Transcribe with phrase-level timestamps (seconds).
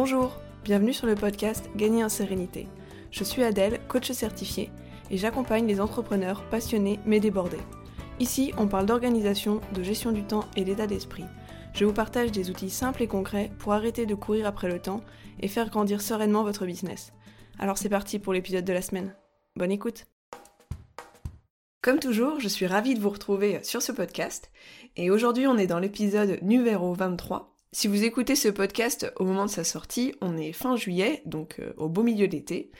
[0.00, 2.68] Bonjour, bienvenue sur le podcast Gagner en sérénité.
[3.10, 4.70] Je suis Adèle, coach certifiée,
[5.10, 7.58] et j'accompagne les entrepreneurs passionnés mais débordés.
[8.20, 11.24] Ici, on parle d'organisation, de gestion du temps et d'état d'esprit.
[11.74, 15.00] Je vous partage des outils simples et concrets pour arrêter de courir après le temps
[15.40, 17.12] et faire grandir sereinement votre business.
[17.58, 19.16] Alors c'est parti pour l'épisode de la semaine.
[19.56, 20.06] Bonne écoute
[21.82, 24.52] Comme toujours, je suis ravie de vous retrouver sur ce podcast,
[24.94, 29.44] et aujourd'hui on est dans l'épisode numéro 23 si vous écoutez ce podcast au moment
[29.44, 32.70] de sa sortie, on est fin juillet, donc euh, au beau milieu d'été.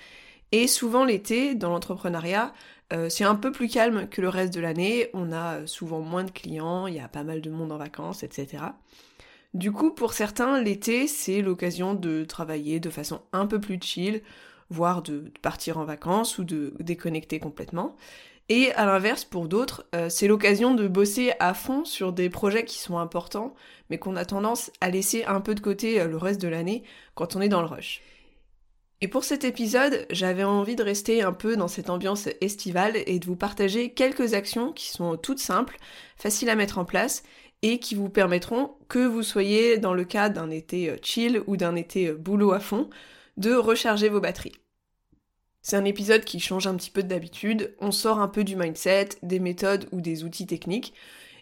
[0.51, 2.55] Et souvent l'été, dans l'entrepreneuriat,
[2.95, 5.11] euh, c'est un peu plus calme que le reste de l'année.
[5.13, 8.23] On a souvent moins de clients, il y a pas mal de monde en vacances,
[8.23, 8.65] etc.
[9.53, 14.23] Du coup, pour certains, l'été, c'est l'occasion de travailler de façon un peu plus chill,
[14.71, 17.95] voire de partir en vacances ou de déconnecter complètement.
[18.51, 22.65] Et à l'inverse, pour d'autres, euh, c'est l'occasion de bosser à fond sur des projets
[22.65, 23.55] qui sont importants,
[23.91, 26.83] mais qu'on a tendance à laisser un peu de côté euh, le reste de l'année
[27.15, 28.03] quand on est dans le rush.
[29.03, 33.19] Et pour cet épisode, j'avais envie de rester un peu dans cette ambiance estivale et
[33.19, 35.77] de vous partager quelques actions qui sont toutes simples,
[36.17, 37.23] faciles à mettre en place
[37.61, 41.59] et qui vous permettront, que vous soyez dans le cas d'un été euh, chill ou
[41.59, 42.89] d'un été boulot à fond,
[43.37, 44.55] de recharger vos batteries.
[45.69, 49.11] C'est un épisode qui change un petit peu d'habitude, on sort un peu du mindset,
[49.23, 50.95] des méthodes ou des outils techniques,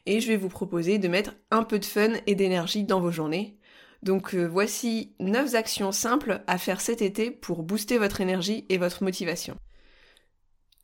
[0.05, 3.13] et je vais vous proposer de mettre un peu de fun et d'énergie dans vos
[3.13, 3.57] journées.
[4.03, 8.79] Donc euh, voici 9 actions simples à faire cet été pour booster votre énergie et
[8.79, 9.57] votre motivation.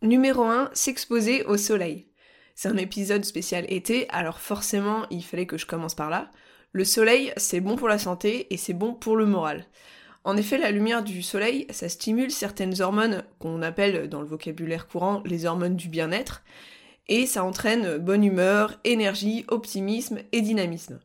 [0.03, 2.07] Numéro 1, s'exposer au soleil.
[2.55, 6.31] C'est un épisode spécial été, alors forcément il fallait que je commence par là.
[6.71, 9.67] Le soleil, c'est bon pour la santé et c'est bon pour le moral.
[10.25, 14.87] En effet, la lumière du soleil, ça stimule certaines hormones qu'on appelle dans le vocabulaire
[14.87, 16.43] courant les hormones du bien-être,
[17.09, 21.01] et ça entraîne bonne humeur, énergie, optimisme et dynamisme.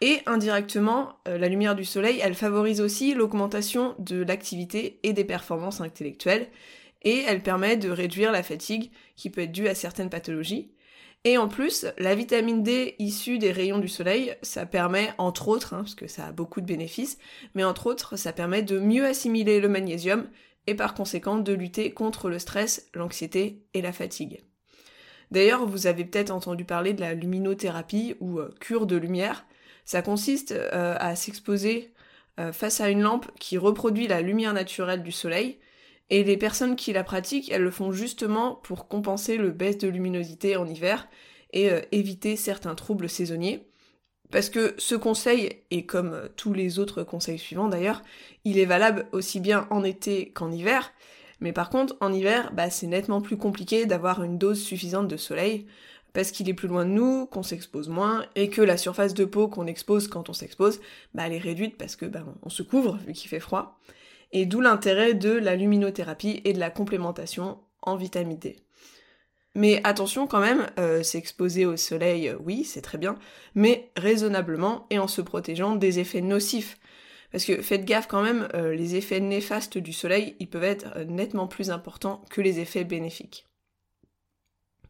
[0.00, 5.24] Et indirectement, euh, la lumière du soleil, elle favorise aussi l'augmentation de l'activité et des
[5.24, 6.48] performances intellectuelles,
[7.02, 10.70] et elle permet de réduire la fatigue qui peut être due à certaines pathologies,
[11.26, 15.74] et en plus, la vitamine D issue des rayons du soleil, ça permet, entre autres,
[15.74, 17.18] hein, parce que ça a beaucoup de bénéfices,
[17.56, 20.28] mais entre autres, ça permet de mieux assimiler le magnésium
[20.68, 24.44] et par conséquent de lutter contre le stress, l'anxiété et la fatigue.
[25.32, 29.46] D'ailleurs, vous avez peut-être entendu parler de la luminothérapie ou euh, cure de lumière.
[29.84, 31.92] Ça consiste euh, à s'exposer
[32.38, 35.58] euh, face à une lampe qui reproduit la lumière naturelle du soleil
[36.10, 39.88] et les personnes qui la pratiquent, elles le font justement pour compenser le baisse de
[39.88, 41.08] luminosité en hiver
[41.52, 43.66] et euh, éviter certains troubles saisonniers.
[44.30, 48.02] Parce que ce conseil, et comme tous les autres conseils suivants d'ailleurs,
[48.44, 50.92] il est valable aussi bien en été qu'en hiver.
[51.40, 55.16] Mais par contre, en hiver, bah, c'est nettement plus compliqué d'avoir une dose suffisante de
[55.16, 55.66] soleil,
[56.12, 59.24] parce qu'il est plus loin de nous, qu'on s'expose moins, et que la surface de
[59.24, 60.80] peau qu'on expose quand on s'expose,
[61.14, 63.78] bah, elle est réduite parce que bah, on se couvre vu qu'il fait froid
[64.32, 68.56] et d'où l'intérêt de la luminothérapie et de la complémentation en vitamine D.
[69.56, 73.18] Mais attention quand même, euh, s'exposer au soleil, euh, oui, c'est très bien,
[73.54, 76.76] mais raisonnablement et en se protégeant des effets nocifs.
[77.32, 80.98] Parce que faites gaffe quand même, euh, les effets néfastes du soleil, ils peuvent être
[81.08, 83.46] nettement plus importants que les effets bénéfiques.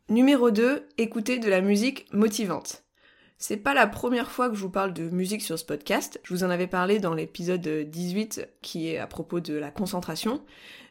[0.08, 2.85] Numéro 2, écoutez de la musique motivante.
[3.38, 6.18] C'est pas la première fois que je vous parle de musique sur ce podcast.
[6.22, 10.42] Je vous en avais parlé dans l'épisode 18 qui est à propos de la concentration.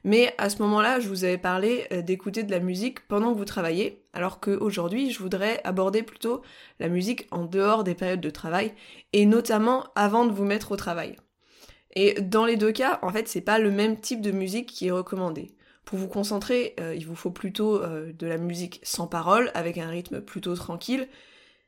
[0.04, 3.40] Mais à ce moment-là, je vous avais parlé euh, d'écouter de la musique pendant que
[3.40, 6.44] vous travaillez, alors qu'aujourd'hui, je voudrais aborder plutôt
[6.80, 8.74] la musique en dehors des périodes de travail,
[9.14, 11.16] et notamment avant de vous mettre au travail.
[11.96, 14.88] Et dans les deux cas, en fait, c'est pas le même type de musique qui
[14.88, 15.56] est recommandé.
[15.86, 19.80] Pour vous concentrer, euh, il vous faut plutôt euh, de la musique sans parole, avec
[19.80, 21.08] un rythme plutôt tranquille,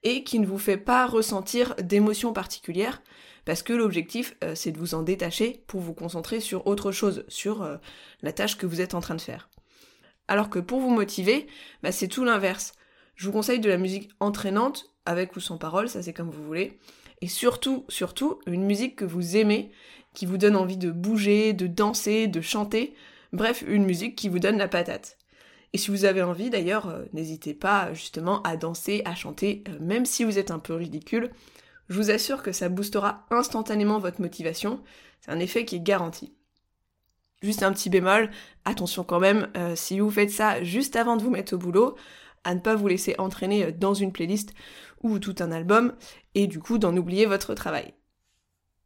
[0.03, 3.01] et qui ne vous fait pas ressentir d'émotions particulières,
[3.45, 7.23] parce que l'objectif, euh, c'est de vous en détacher pour vous concentrer sur autre chose,
[7.27, 7.77] sur euh,
[8.21, 9.49] la tâche que vous êtes en train de faire.
[10.27, 11.47] Alors que pour vous motiver,
[11.81, 12.73] bah, c'est tout l'inverse.
[13.15, 16.43] Je vous conseille de la musique entraînante, avec ou sans parole, ça c'est comme vous
[16.43, 16.79] voulez.
[17.21, 19.71] Et surtout, surtout, une musique que vous aimez,
[20.13, 22.93] qui vous donne envie de bouger, de danser, de chanter.
[23.33, 25.16] Bref, une musique qui vous donne la patate.
[25.73, 29.77] Et si vous avez envie d'ailleurs, euh, n'hésitez pas justement à danser, à chanter, euh,
[29.79, 31.31] même si vous êtes un peu ridicule.
[31.89, 34.81] Je vous assure que ça boostera instantanément votre motivation.
[35.21, 36.33] C'est un effet qui est garanti.
[37.41, 38.31] Juste un petit bémol,
[38.65, 41.95] attention quand même, euh, si vous faites ça juste avant de vous mettre au boulot,
[42.43, 44.53] à ne pas vous laisser entraîner dans une playlist
[45.03, 45.93] ou tout un album,
[46.33, 47.93] et du coup d'en oublier votre travail.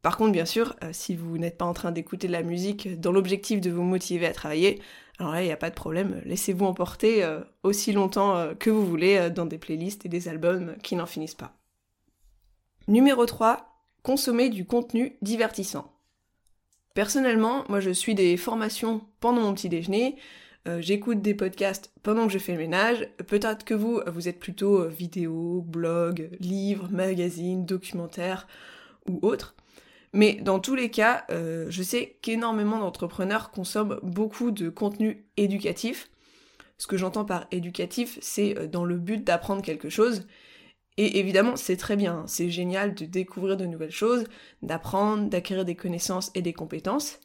[0.02, 3.12] Par contre, bien sûr, si vous n'êtes pas en train d'écouter de la musique dans
[3.12, 4.82] l'objectif de vous motiver à travailler,
[5.18, 8.70] alors là, il n'y a pas de problème, laissez-vous emporter euh, aussi longtemps euh, que
[8.70, 11.54] vous voulez euh, dans des playlists et des albums qui n'en finissent pas.
[12.88, 15.92] Numéro 3, consommer du contenu divertissant.
[16.94, 20.16] Personnellement, moi je suis des formations pendant mon petit déjeuner,
[20.68, 23.08] euh, j'écoute des podcasts pendant que je fais le ménage.
[23.26, 28.46] Peut-être que vous, vous êtes plutôt euh, vidéo, blog, livre, magazine, documentaire
[29.08, 29.56] ou autre.
[30.12, 36.10] Mais dans tous les cas, euh, je sais qu'énormément d'entrepreneurs consomment beaucoup de contenu éducatif.
[36.78, 40.26] Ce que j'entends par éducatif, c'est dans le but d'apprendre quelque chose.
[40.98, 42.24] Et évidemment, c'est très bien, hein.
[42.26, 44.24] c'est génial de découvrir de nouvelles choses,
[44.60, 47.18] d'apprendre, d'acquérir des connaissances et des compétences.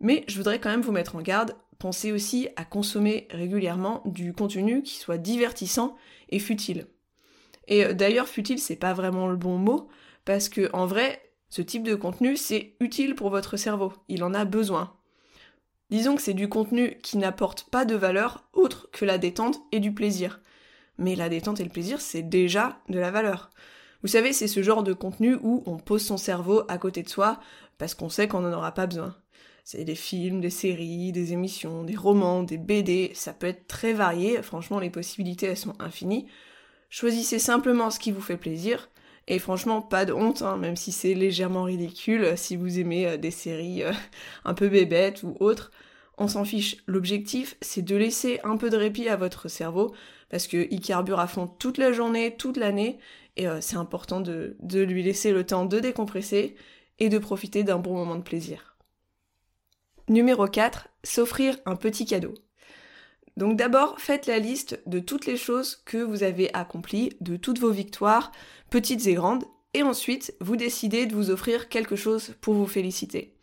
[0.00, 4.32] Mais je voudrais quand même vous mettre en garde, pensez aussi à consommer régulièrement du
[4.32, 5.96] contenu qui soit divertissant
[6.28, 6.86] et futile.
[7.66, 9.88] Et euh, d'ailleurs, futile, c'est pas vraiment le bon mot,
[10.24, 14.34] parce que en vrai, ce type de contenu, c'est utile pour votre cerveau, il en
[14.34, 14.94] a besoin.
[15.90, 19.80] Disons que c'est du contenu qui n'apporte pas de valeur autre que la détente et
[19.80, 20.40] du plaisir.
[20.98, 23.50] Mais la détente et le plaisir, c'est déjà de la valeur.
[24.02, 27.08] Vous savez, c'est ce genre de contenu où on pose son cerveau à côté de
[27.08, 27.40] soi
[27.78, 29.16] parce qu'on sait qu'on n'en aura pas besoin.
[29.64, 33.92] C'est des films, des séries, des émissions, des romans, des BD, ça peut être très
[33.92, 36.26] varié, franchement les possibilités elles sont infinies.
[36.88, 38.88] Choisissez simplement ce qui vous fait plaisir,
[39.26, 43.16] et franchement pas de honte, hein, même si c'est légèrement ridicule, si vous aimez euh,
[43.16, 43.92] des séries euh,
[44.44, 45.70] un peu bébêtes ou autres,
[46.18, 46.78] on s'en fiche.
[46.86, 49.94] L'objectif c'est de laisser un peu de répit à votre cerveau,
[50.28, 52.98] parce qu'il carbure à fond toute la journée, toute l'année,
[53.36, 56.56] et euh, c'est important de, de lui laisser le temps de décompresser
[56.98, 58.76] et de profiter d'un bon moment de plaisir.
[60.08, 62.34] Numéro 4, s'offrir un petit cadeau.
[63.40, 67.58] Donc d'abord, faites la liste de toutes les choses que vous avez accomplies, de toutes
[67.58, 68.32] vos victoires,
[68.68, 73.34] petites et grandes, et ensuite, vous décidez de vous offrir quelque chose pour vous féliciter.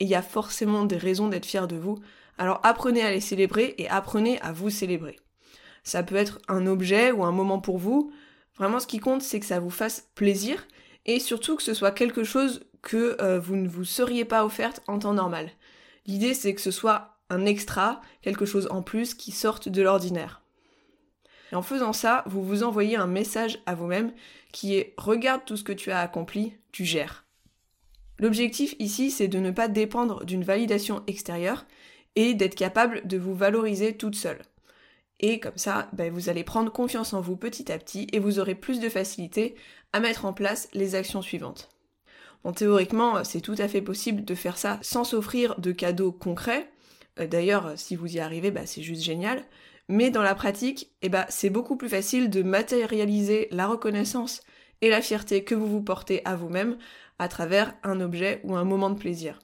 [0.00, 1.98] Et il y a forcément des raisons d'être fier de vous,
[2.38, 5.20] alors apprenez à les célébrer et apprenez à vous célébrer.
[5.84, 8.10] Ça peut être un objet ou un moment pour vous.
[8.56, 10.66] Vraiment, ce qui compte, c'est que ça vous fasse plaisir
[11.04, 14.80] et surtout que ce soit quelque chose que euh, vous ne vous seriez pas offerte
[14.86, 15.50] en temps normal.
[16.06, 20.42] L'idée, c'est que ce soit un extra, quelque chose en plus qui sorte de l'ordinaire.
[21.52, 24.12] En faisant ça, vous vous envoyez un message à vous-même
[24.52, 27.24] qui est regarde tout ce que tu as accompli, tu gères.
[28.18, 31.66] L'objectif ici, c'est de ne pas dépendre d'une validation extérieure
[32.16, 34.42] et d'être capable de vous valoriser toute seule.
[35.20, 38.38] Et comme ça, ben, vous allez prendre confiance en vous petit à petit et vous
[38.38, 39.54] aurez plus de facilité
[39.92, 41.68] à mettre en place les actions suivantes.
[42.56, 46.71] Théoriquement, c'est tout à fait possible de faire ça sans s'offrir de cadeaux concrets.
[47.20, 49.44] Euh, d'ailleurs, si vous y arrivez, bah, c'est juste génial.
[49.88, 54.42] Mais dans la pratique, eh bah, c'est beaucoup plus facile de matérialiser la reconnaissance
[54.80, 56.78] et la fierté que vous vous portez à vous-même
[57.18, 59.38] à travers un objet ou un moment de plaisir.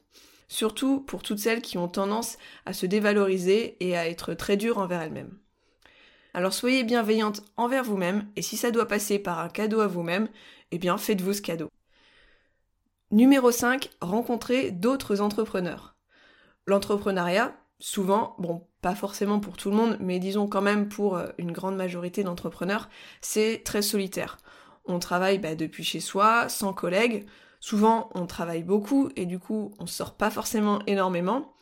[0.48, 4.78] Surtout pour toutes celles qui ont tendance à se dévaloriser et à être très dures
[4.78, 5.38] envers elles-mêmes.
[6.34, 10.28] Alors soyez bienveillante envers vous-même et si ça doit passer par un cadeau à vous-même,
[10.70, 11.68] eh faites-vous ce cadeau.
[13.10, 15.96] Numéro 5, rencontrer d'autres entrepreneurs.
[16.66, 21.28] L'entrepreneuriat, souvent, bon, pas forcément pour tout le monde, mais disons quand même pour euh,
[21.38, 22.88] une grande majorité d'entrepreneurs,
[23.20, 24.38] c'est très solitaire.
[24.84, 27.26] On travaille bah, depuis chez soi, sans collègues.
[27.60, 31.52] Souvent, on travaille beaucoup et du coup, on sort pas forcément énormément.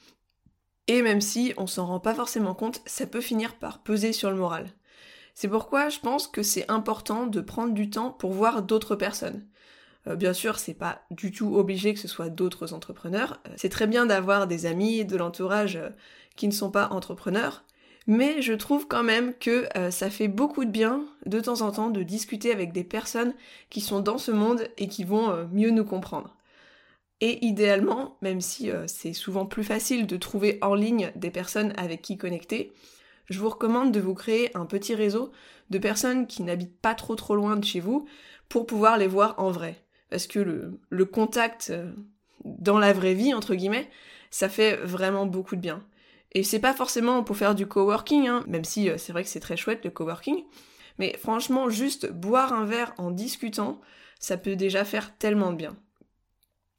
[0.88, 4.30] Et même si on s'en rend pas forcément compte, ça peut finir par peser sur
[4.30, 4.68] le moral.
[5.34, 9.46] C'est pourquoi je pense que c'est important de prendre du temps pour voir d'autres personnes.
[10.08, 13.40] Euh, bien sûr, c'est pas du tout obligé que ce soit d'autres entrepreneurs.
[13.46, 15.90] Euh, c'est très bien d'avoir des amis, de l'entourage euh,
[16.36, 17.64] qui ne sont pas entrepreneurs,
[18.06, 21.90] mais je trouve quand même que ça fait beaucoup de bien de temps en temps
[21.90, 23.34] de discuter avec des personnes
[23.68, 26.36] qui sont dans ce monde et qui vont mieux nous comprendre.
[27.20, 32.02] Et idéalement, même si c'est souvent plus facile de trouver en ligne des personnes avec
[32.02, 32.74] qui connecter,
[33.28, 35.32] je vous recommande de vous créer un petit réseau
[35.70, 38.06] de personnes qui n'habitent pas trop trop loin de chez vous
[38.48, 40.38] pour pouvoir les voir en vrai parce que
[40.88, 41.90] le, contact euh,
[42.44, 43.88] dans la vraie vie, entre guillemets,
[44.30, 45.84] ça fait vraiment beaucoup de bien.
[46.32, 49.28] Et c'est pas forcément pour faire du coworking, hein, même si euh, c'est vrai que
[49.28, 50.44] c'est très chouette le coworking,
[50.98, 53.80] mais franchement, juste boire un verre en discutant,
[54.18, 55.76] ça peut déjà faire tellement de bien.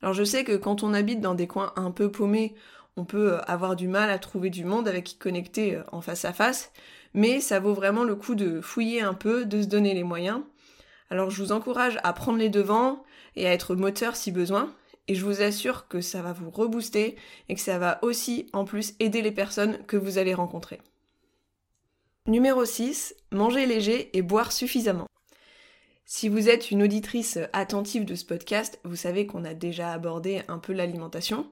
[0.02, 2.56] Alors je sais que quand on habite dans des coins un peu paumés,
[2.98, 6.26] on peut euh, avoir du mal à trouver du monde avec qui connecter en face
[6.26, 6.72] à face,
[7.14, 10.42] mais ça vaut vraiment le coup de fouiller un peu, de se donner les moyens.
[11.10, 13.04] Alors je vous encourage à prendre les devants
[13.38, 14.74] et à être moteur si besoin.
[15.08, 17.16] Et je vous assure que ça va vous rebooster
[17.48, 20.82] et que ça va aussi en plus aider les personnes que vous allez rencontrer.
[22.26, 25.08] Numéro 6, manger léger et boire suffisamment.
[26.06, 30.42] Si vous êtes une auditrice attentive de ce podcast, vous savez qu'on a déjà abordé
[30.50, 31.50] un peu l'alimentation.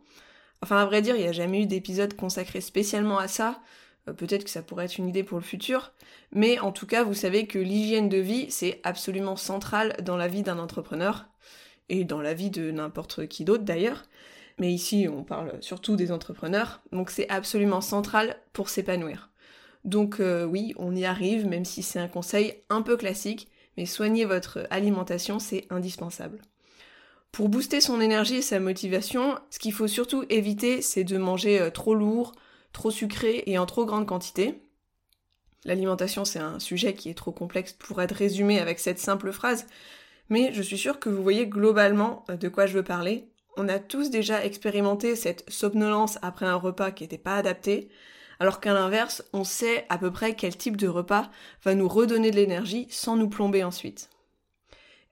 [0.61, 3.61] Enfin, à vrai dire, il n'y a jamais eu d'épisode consacré spécialement à ça.
[4.09, 5.93] Euh, peut-être que ça pourrait être une idée pour le futur.
[6.31, 10.27] Mais en tout cas, vous savez que l'hygiène de vie, c'est absolument central dans la
[10.27, 11.25] vie d'un entrepreneur
[11.89, 14.03] et dans la vie de n'importe qui d'autre d'ailleurs.
[14.57, 19.29] mais ici on parle surtout des entrepreneurs, donc c'est absolument central pour s'épanouir.
[19.83, 23.85] Donc euh, oui, on y arrive, même si c'est un conseil un peu classique, mais
[23.85, 26.41] soigner votre alimentation, c'est indispensable.
[27.31, 31.59] Pour booster son énergie et sa motivation, ce qu'il faut surtout éviter, c'est de manger
[31.59, 32.31] euh, trop lourd,
[32.71, 34.61] trop sucré et en trop grande quantité.
[35.65, 39.67] L'alimentation, c'est un sujet qui est trop complexe pour être résumé avec cette simple phrase,
[40.29, 43.27] mais je suis sûre que vous voyez globalement euh, de quoi je veux parler.
[43.57, 47.89] On a tous déjà expérimenté cette somnolence après un repas qui n'était pas adapté,
[48.39, 51.29] alors qu'à l'inverse, on sait à peu près quel type de repas
[51.63, 54.09] va nous redonner de l'énergie sans nous plomber ensuite.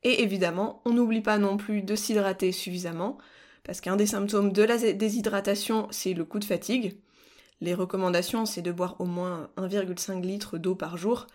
[0.04, 3.18] Et évidemment, on n'oublie pas non plus de s'hydrater suffisamment,
[3.64, 6.98] parce qu'un des symptômes de la déshydratation, c'est le coup de fatigue.
[7.62, 11.28] Les recommandations, c'est de boire au moins 1,5 litre d'eau par jour,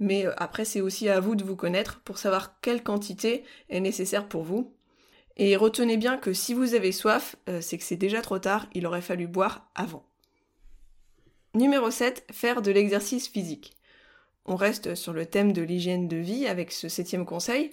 [0.00, 3.80] mais euh, après, c'est aussi à vous de vous connaître pour savoir quelle quantité est
[3.80, 4.74] nécessaire pour vous.
[5.36, 8.66] Et retenez bien que si vous avez soif, euh, c'est que c'est déjà trop tard,
[8.74, 10.04] il aurait fallu boire avant.
[11.54, 13.76] Numéro 7, faire de l'exercice physique.
[14.46, 17.70] On reste sur le thème de l'hygiène de vie avec ce septième conseil.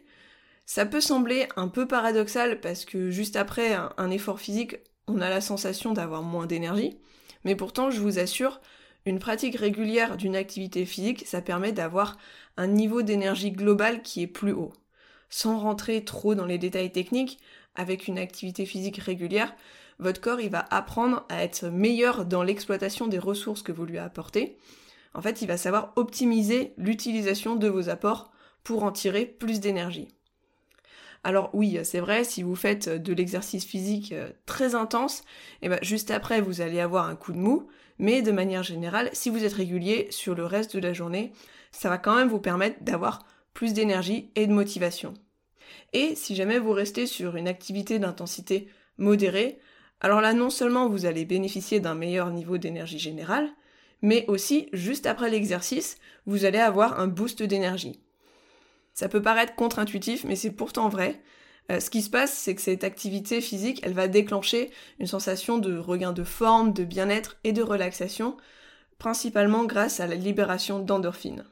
[0.65, 5.29] Ça peut sembler un peu paradoxal parce que juste après un, effort physique, on a
[5.29, 6.97] la sensation d'avoir moins d'énergie.
[7.45, 8.59] Mais pourtant, je vous assure,
[9.07, 12.17] une pratique régulière d'une activité physique, ça permet d'avoir
[12.57, 14.73] un niveau d'énergie global qui est plus haut.
[15.29, 17.39] Sans rentrer trop dans les détails techniques,
[17.75, 19.55] avec une activité physique régulière,
[19.99, 23.97] votre corps il va apprendre à être meilleur dans l'exploitation des ressources que vous lui
[23.97, 24.57] apportez.
[25.13, 28.31] En fait, il va savoir optimiser l'utilisation de vos apports
[28.63, 30.09] pour en tirer plus d'énergie.
[31.23, 35.21] Alors oui, c'est vrai, si vous faites de l'exercice physique euh, très intense,
[35.61, 37.67] et eh ben juste après vous allez avoir un coup de mou,
[37.99, 41.31] mais de manière générale, si vous êtes régulier sur le reste de la journée,
[41.71, 45.13] ça va quand même vous permettre d'avoir plus d'énergie et de motivation.
[45.93, 49.59] Et si jamais vous restez sur une activité d'intensité modérée,
[49.99, 53.49] alors là, non seulement vous allez bénéficier d'un meilleur niveau d'énergie générale,
[54.01, 57.99] mais aussi, juste après l'exercice, vous allez avoir un boost d'énergie.
[58.93, 61.21] Ça peut paraître contre-intuitif, mais c'est pourtant vrai.
[61.71, 65.57] Euh, ce qui se passe, c'est que cette activité physique, elle va déclencher une sensation
[65.57, 68.37] de regain de forme, de bien-être et de relaxation,
[68.99, 71.45] principalement grâce à la libération d'endorphines.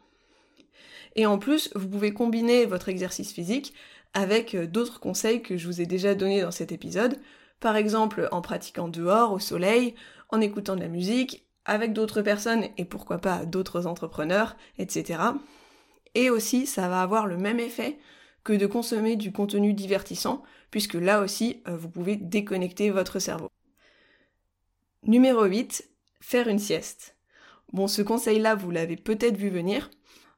[1.15, 3.73] Et en plus, vous pouvez combiner votre exercice physique
[4.13, 7.19] avec euh, d'autres conseils que je vous ai déjà donnés dans cet épisode,
[7.59, 9.95] par exemple en pratiquant dehors, au soleil,
[10.29, 15.19] en écoutant de la musique, avec d'autres personnes et pourquoi pas d'autres entrepreneurs, etc.
[16.13, 17.97] Et aussi, ça va avoir le même effet
[18.45, 23.51] que de consommer du contenu divertissant, puisque là aussi, euh, vous pouvez déconnecter votre cerveau.
[25.03, 25.89] Numéro 8,
[26.21, 27.17] faire une sieste.
[27.73, 29.89] Bon, ce conseil-là, vous l'avez peut-être vu venir.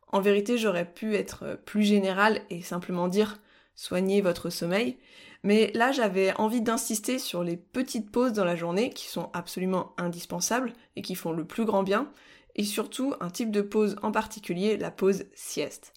[0.08, 3.40] En vérité, j'aurais pu être plus général et simplement dire
[3.76, 4.98] soignez votre sommeil,
[5.44, 9.94] mais là, j'avais envie d'insister sur les petites pauses dans la journée qui sont absolument
[9.98, 12.12] indispensables et qui font le plus grand bien,
[12.56, 15.94] et surtout un type de pause en particulier, la pause sieste.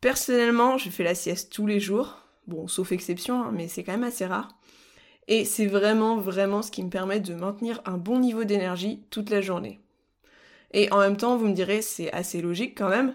[0.00, 3.92] Personnellement, je fais la sieste tous les jours, bon, sauf exception, hein, mais c'est quand
[3.92, 4.48] même assez rare.
[5.28, 9.30] Et c'est vraiment, vraiment ce qui me permet de maintenir un bon niveau d'énergie toute
[9.30, 9.80] la journée.
[10.72, 13.14] Et en même temps, vous me direz, c'est assez logique quand même,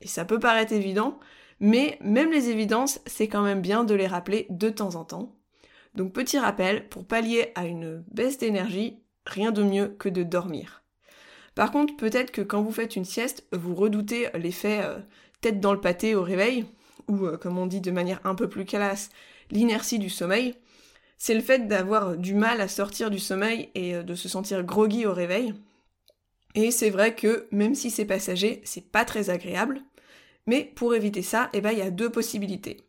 [0.00, 1.18] et ça peut paraître évident,
[1.60, 5.36] mais même les évidences, c'est quand même bien de les rappeler de temps en temps.
[5.94, 10.82] Donc petit rappel, pour pallier à une baisse d'énergie, rien de mieux que de dormir.
[11.54, 14.98] Par contre, peut-être que quand vous faites une sieste, vous redoutez l'effet euh,
[15.44, 16.64] tête dans le pâté au réveil,
[17.06, 19.10] ou euh, comme on dit de manière un peu plus classe,
[19.50, 20.54] l'inertie du sommeil.
[21.18, 24.64] C'est le fait d'avoir du mal à sortir du sommeil et euh, de se sentir
[24.64, 25.52] groggy au réveil.
[26.54, 29.82] Et c'est vrai que même si c'est passager, c'est pas très agréable.
[30.46, 32.88] Mais pour éviter ça, eh ben, il y a deux possibilités.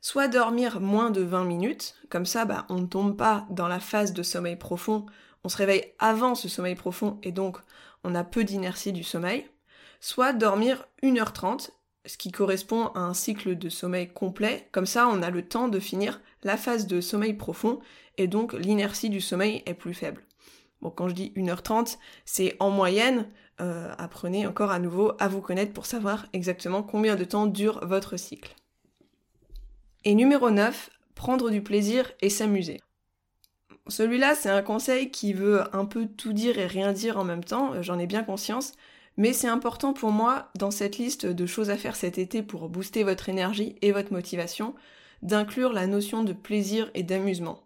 [0.00, 3.78] Soit dormir moins de 20 minutes, comme ça bah, on ne tombe pas dans la
[3.78, 5.06] phase de sommeil profond,
[5.44, 7.58] on se réveille avant ce sommeil profond et donc
[8.02, 9.46] on a peu d'inertie du sommeil.
[10.00, 11.70] Soit dormir 1h30,
[12.06, 15.68] ce qui correspond à un cycle de sommeil complet, comme ça on a le temps
[15.68, 17.80] de finir la phase de sommeil profond
[18.18, 20.22] et donc l'inertie du sommeil est plus faible.
[20.82, 23.26] Bon, quand je dis 1h30, c'est en moyenne,
[23.60, 27.80] euh, apprenez encore à nouveau à vous connaître pour savoir exactement combien de temps dure
[27.86, 28.54] votre cycle.
[30.04, 32.80] Et numéro 9, prendre du plaisir et s'amuser.
[33.86, 37.44] Celui-là, c'est un conseil qui veut un peu tout dire et rien dire en même
[37.44, 38.72] temps, j'en ai bien conscience,
[39.16, 42.68] mais c'est important pour moi, dans cette liste de choses à faire cet été pour
[42.68, 44.74] booster votre énergie et votre motivation,
[45.22, 47.62] d'inclure la notion de plaisir et d'amusement.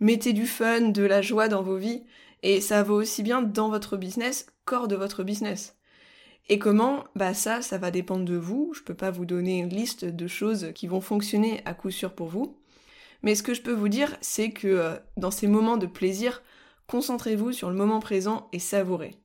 [0.00, 2.02] Mettez du fun, de la joie dans vos vies,
[2.42, 5.76] et ça vaut aussi bien dans votre business qu'hors de votre business.
[6.50, 7.04] Et comment?
[7.16, 8.72] Bah ça, ça va dépendre de vous.
[8.74, 12.12] Je peux pas vous donner une liste de choses qui vont fonctionner à coup sûr
[12.12, 12.58] pour vous.
[13.22, 16.42] Mais ce que je peux vous dire, c'est que euh, dans ces moments de plaisir,
[16.86, 19.23] concentrez-vous sur le moment présent et savourez.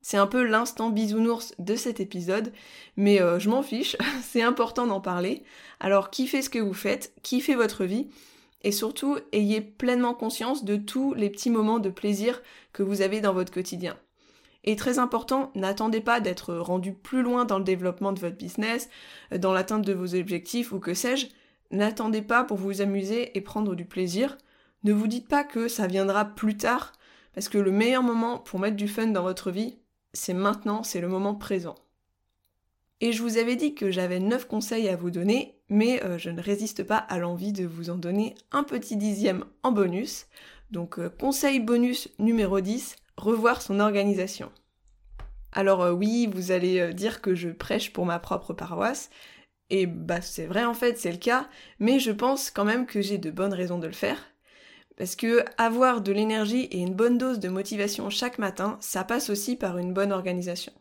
[0.00, 2.52] C'est un peu l'instant bisounours de cet épisode,
[2.96, 5.42] mais euh, je m'en fiche, c'est important d'en parler.
[5.80, 8.08] Alors kiffez ce que vous faites, kiffez votre vie,
[8.62, 13.20] et surtout ayez pleinement conscience de tous les petits moments de plaisir que vous avez
[13.20, 13.96] dans votre quotidien.
[14.64, 18.88] Et très important, n'attendez pas d'être rendu plus loin dans le développement de votre business,
[19.32, 21.28] euh, dans l'atteinte de vos objectifs ou que sais-je.
[21.70, 24.38] N'attendez pas pour vous amuser et prendre du plaisir.
[24.84, 26.92] Ne vous dites pas que ça viendra plus tard,
[27.34, 29.78] parce que le meilleur moment pour mettre du fun dans votre vie,
[30.12, 31.74] c'est maintenant, c'est le moment présent.
[33.00, 36.30] Et je vous avais dit que j'avais 9 conseils à vous donner, mais euh, je
[36.30, 40.26] ne résiste pas à l'envie de vous en donner un petit dixième en bonus.
[40.72, 44.50] Donc euh, conseil bonus numéro 10, revoir son organisation.
[45.52, 49.10] Alors euh, oui, vous allez dire que je prêche pour ma propre paroisse,
[49.70, 51.48] et bah c'est vrai en fait, c'est le cas,
[51.78, 54.18] mais je pense quand même que j'ai de bonnes raisons de le faire.
[54.98, 59.30] Parce que avoir de l'énergie et une bonne dose de motivation chaque matin, ça passe
[59.30, 60.72] aussi par une bonne organisation.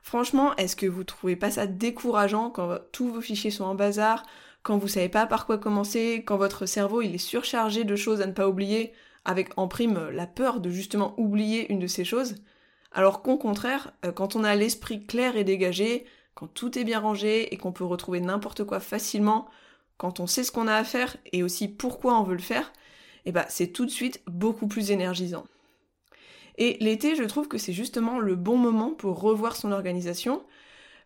[0.00, 4.22] Franchement, est-ce que vous trouvez pas ça décourageant quand tous vos fichiers sont en bazar,
[4.62, 8.20] quand vous savez pas par quoi commencer, quand votre cerveau il est surchargé de choses
[8.20, 8.92] à ne pas oublier,
[9.24, 12.36] avec en prime la peur de justement oublier une de ces choses?
[12.92, 16.04] Alors qu'au contraire, euh, quand on a l'esprit clair et dégagé,
[16.36, 19.48] quand tout est bien rangé et qu'on peut retrouver n'importe quoi facilement,
[19.96, 22.72] quand on sait ce qu'on a à faire et aussi pourquoi on veut le faire,
[23.26, 25.44] eh bah c'est tout de suite beaucoup plus énergisant.
[26.58, 30.42] Et l'été, je trouve que c'est justement le bon moment pour revoir son organisation,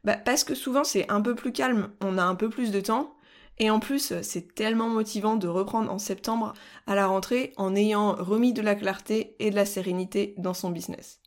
[0.04, 2.80] bah, parce que souvent c'est un peu plus calme, on a un peu plus de
[2.80, 3.14] temps,
[3.58, 6.52] et en plus c'est tellement motivant de reprendre en septembre
[6.86, 10.70] à la rentrée en ayant remis de la clarté et de la sérénité dans son
[10.70, 11.20] business.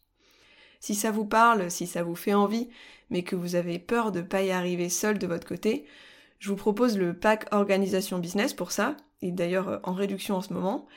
[0.79, 2.69] Si ça vous parle, si ça vous fait envie,
[3.09, 5.85] mais que vous avez peur de pas y arriver seul de votre côté,
[6.39, 10.41] je vous propose le pack organisation business pour ça, et d'ailleurs euh, en réduction en
[10.41, 10.87] ce moment.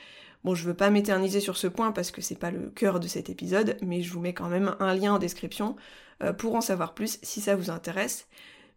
[0.43, 3.07] Bon, je veux pas m'éterniser sur ce point parce que c'est pas le cœur de
[3.07, 5.75] cet épisode, mais je vous mets quand même un lien en description
[6.21, 8.27] euh, pour en savoir plus si ça vous intéresse.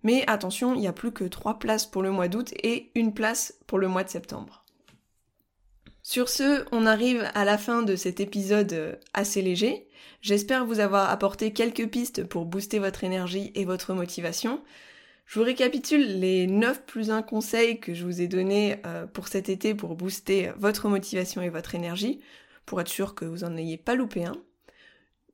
[0.03, 3.14] Mais attention, il n'y a plus que 3 places pour le mois d'août et une
[3.14, 4.64] place pour le mois de septembre.
[6.03, 9.88] Sur ce, on arrive à la fin de cet épisode euh, assez léger.
[10.23, 14.62] J'espère vous avoir apporté quelques pistes pour booster votre énergie et votre motivation.
[15.27, 19.27] Je vous récapitule les 9 plus 1 conseils que je vous ai donnés euh, pour
[19.27, 22.21] cet été pour booster votre motivation et votre énergie,
[22.65, 24.37] pour être sûr que vous n'en ayez pas loupé un.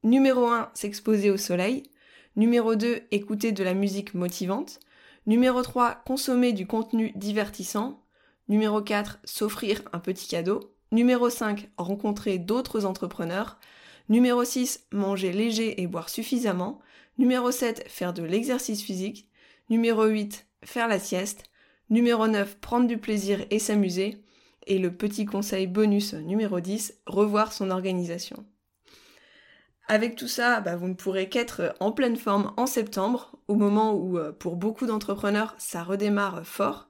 [0.02, 1.82] Numéro 1, s'exposer au soleil.
[2.36, 4.80] Numéro 2, écouter de la musique motivante.
[5.26, 8.02] Numéro 3, consommer du contenu divertissant.
[8.48, 10.74] Numéro 4, s'offrir un petit cadeau.
[10.90, 13.60] Numéro 5, rencontrer d'autres entrepreneurs.
[14.08, 16.80] Numéro 6, manger léger et boire suffisamment.
[17.18, 19.28] Numéro 7, faire de l'exercice physique.
[19.70, 21.44] Numéro 8, faire la sieste.
[21.90, 24.22] Numéro 9, prendre du plaisir et s'amuser.
[24.66, 28.46] Et le petit conseil bonus numéro 10, revoir son organisation.
[29.88, 33.94] Avec tout ça, bah, vous ne pourrez qu'être en pleine forme en septembre, au moment
[33.94, 36.88] où euh, pour beaucoup d'entrepreneurs ça redémarre fort.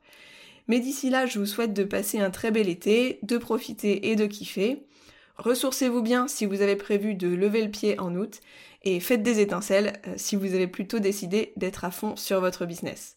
[0.69, 4.17] Mais d'ici là, je vous souhaite de passer un très bel été, de profiter et
[4.17, 4.87] de kiffer.
[5.37, 8.41] Ressourcez-vous bien si vous avez prévu de lever le pied en août
[8.83, 12.67] et faites des étincelles euh, si vous avez plutôt décidé d'être à fond sur votre
[12.67, 13.17] business.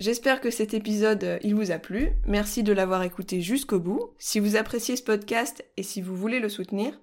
[0.00, 2.10] J'espère que cet épisode euh, il vous a plu.
[2.26, 4.14] Merci de l'avoir écouté jusqu'au bout.
[4.18, 6.98] Si vous appréciez ce podcast et si vous voulez le soutenir,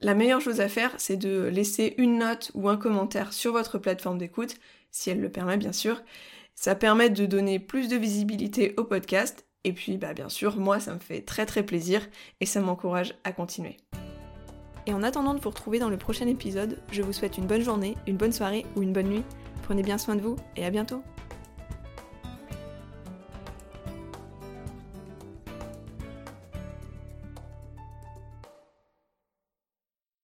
[0.00, 3.78] la meilleure chose à faire, c'est de laisser une note ou un commentaire sur votre
[3.78, 4.56] plateforme d'écoute,
[4.90, 6.02] si elle le permet bien sûr.
[6.54, 10.80] Ça permet de donner plus de visibilité au podcast et puis bah bien sûr, moi
[10.80, 12.08] ça me fait très très plaisir
[12.40, 13.76] et ça m'encourage à continuer.
[14.86, 17.60] Et en attendant de vous retrouver dans le prochain épisode, je vous souhaite une bonne
[17.60, 19.24] journée, une bonne soirée ou une bonne nuit.
[19.64, 21.02] Prenez bien soin de vous et à bientôt